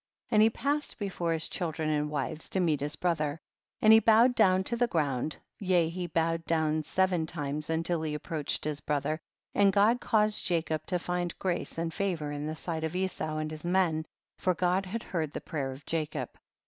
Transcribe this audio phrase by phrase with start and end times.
[0.31, 0.35] 54.
[0.35, 3.39] And he passed before his chil dren and wives to meet his brother,
[3.83, 8.01] and he bowed down to the ground, yea he bowed down seven times un til
[8.01, 9.21] he approached his brother,
[9.53, 13.51] and God caused Jacob to find grace and favor in the sight of Esau and
[13.51, 14.07] his men,
[14.39, 16.31] for God had heard the prayer of Jacob.